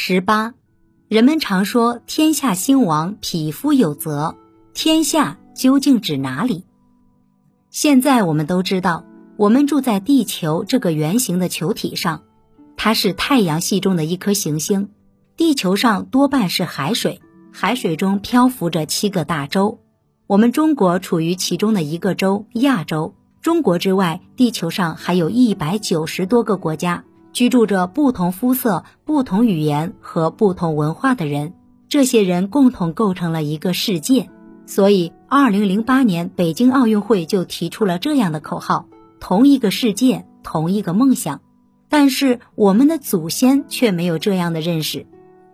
[0.00, 0.54] 十八，
[1.08, 4.36] 人们常说“天下兴亡，匹夫有责”，
[4.72, 6.64] 天下究竟指哪里？
[7.68, 9.04] 现在我们都知道，
[9.36, 12.22] 我们住在地球这个圆形的球体上，
[12.76, 14.90] 它是太阳系中的一颗行星。
[15.36, 17.20] 地球上多半是海水，
[17.52, 19.80] 海水中漂浮着七个大洲，
[20.28, 23.16] 我们中国处于其中的一个洲——亚洲。
[23.42, 27.02] 中国之外，地球上还有一百九十多个国家。
[27.32, 31.52] 居住着不同肤色、不同语言和不同文化的人，
[31.88, 34.28] 这些人共同构成了一个世界。
[34.66, 38.86] 所以，二零零八年北京奥运会就提出了这样的口号
[39.18, 41.40] ：“同一个世界，同一个梦想。”
[41.88, 45.06] 但是，我们的祖先却没有这样的认识，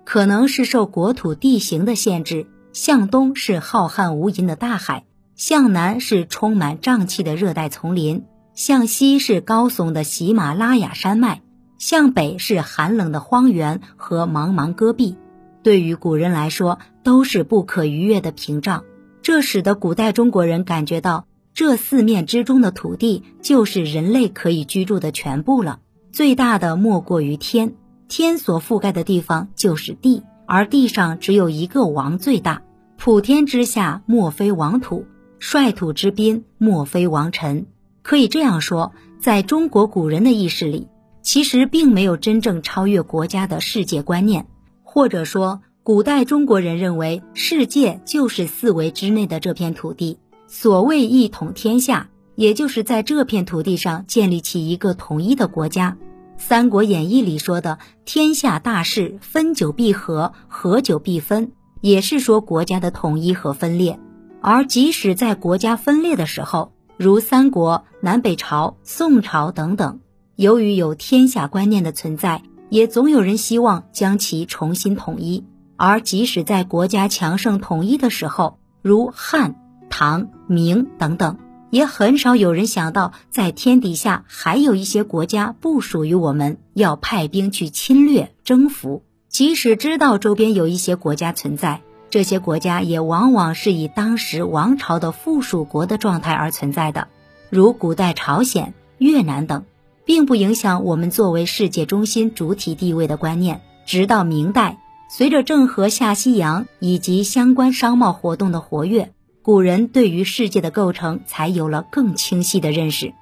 [0.05, 5.05] 可能是受国土地形的限制，向东是浩瀚无垠的大海，
[5.37, 11.43] 向南是充满瘴气的热带丛林，向西是高耸的喜马拉雅山脉。
[11.84, 15.19] 向北是寒冷的荒原和茫茫戈壁，
[15.62, 18.84] 对于古人来说都是不可逾越的屏障。
[19.20, 25.81] 这使得古代中国人感觉到，这四面之中的土地就是人类可以居住的全部了。
[26.11, 27.75] 最大的莫过于天，
[28.09, 32.62] 天所覆盖的地方就是地，而地上只有一个王最大。
[32.97, 35.05] 普天之下莫非王土，
[35.39, 37.66] 率土之滨莫非王臣。
[38.00, 40.89] 可以这样说，在中国古人的意识里。
[41.25, 44.47] 其实并没有真正超越国家的世界观念，
[44.83, 50.19] 或者说，古代中国人认为世界就是四维之内的这片土地。
[50.47, 55.97] 所谓一统天下，也就是在这片土地上建立起一个统一的国家。
[56.36, 63.98] 《三国演义》里说的“天下大势，分久必合，合久必分”，也是说国家的统一和分裂。
[64.42, 70.00] 而即使在国家分裂的时候，如三国、南北朝、宋朝等等。
[70.37, 75.45] 由于有天下观念的存在，也总有人希望将其重新统一。
[75.77, 79.55] 而即使在国家强盛统一的时候，如汉、
[79.91, 81.39] 唐、明等等，
[81.71, 89.03] 也很少有人想到，在天底下还有一些国家不属于我们，要派兵去侵略征服。
[89.28, 97.09] 即使知道周边有一些国家存在，这些国家也往往是以当时王朝的附属国的状态而存在的，
[97.50, 99.65] 如古代朝鲜、越南等。
[100.04, 103.62] 并不影响我们作为世界中心主体地位的观念。
[103.87, 104.78] 直到明代，
[105.10, 109.12] 随着郑和下西洋以及相关商贸活动的活跃，
[109.43, 113.12] 古人对于世界的构成才有了更清晰的认识。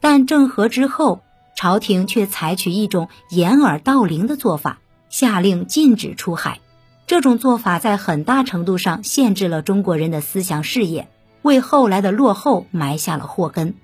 [0.00, 1.20] 但郑和之后，
[1.56, 6.58] 朝廷却采取一种掩耳盗铃的做法，下令禁止出海。
[7.06, 11.08] 这种做法在很大程度上限制了中国人的思想视野，
[11.42, 13.74] 为后来的落后埋下了祸根。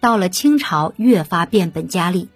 [0.00, 2.28] 到了清朝，越发变本加厉，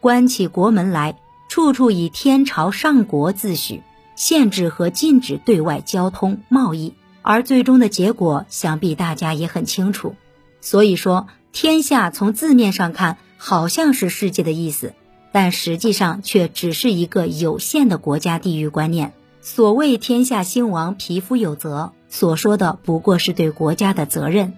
[0.00, 1.16] 关起国门来，
[1.48, 3.82] 处处以天朝上国自诩，
[4.16, 10.14] 限制和禁止对外交通贸易，而最终的结果，想必大家也很清楚。
[10.62, 14.94] 所以说，天下从字面上看好像是世界的意思，
[15.32, 19.12] 但实际上却只是一个有限的国家地域观念。
[19.42, 24.54] 所谓“天下兴亡，匹夫有责”，所说的不过是对国家的责任。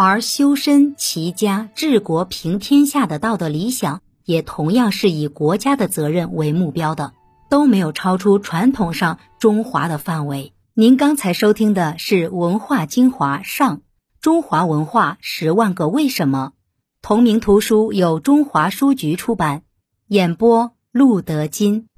[0.00, 7.14] 而修身齐家治国平天下的道德理想，也同样是以国家的责任为目标的，
[7.50, 10.52] 都没有超出传统上中华的范围。
[10.72, 13.80] 您刚才收听的是《文化精华上
[14.20, 16.52] 中华文化十万个为什么》，
[17.02, 19.64] 同名图书由中华书局出版，
[20.06, 21.88] 演播陆德金。